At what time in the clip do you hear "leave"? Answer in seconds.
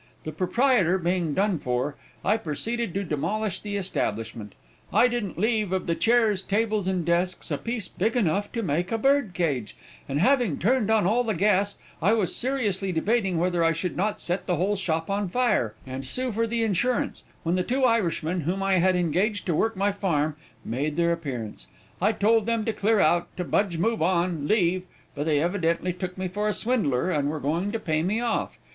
5.37-5.71, 24.47-24.81